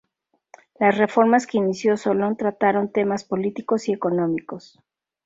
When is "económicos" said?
3.93-4.79